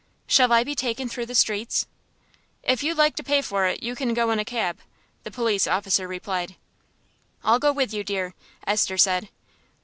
"Shall 0.25 0.51
I 0.51 0.63
be 0.63 0.73
taken 0.73 1.07
through 1.07 1.27
the 1.27 1.35
streets?" 1.35 1.85
"If 2.63 2.81
you 2.81 2.95
like 2.95 3.15
to 3.17 3.23
pay 3.23 3.43
for 3.43 3.67
it, 3.67 3.83
you 3.83 3.95
can 3.95 4.15
go 4.15 4.31
in 4.31 4.39
a 4.39 4.43
cab," 4.43 4.79
the 5.21 5.29
police 5.29 5.67
officer 5.67 6.07
replied. 6.07 6.55
"I'll 7.43 7.59
go 7.59 7.71
with 7.71 7.93
you, 7.93 8.03
dear," 8.03 8.33
Esther 8.65 8.97
said. 8.97 9.29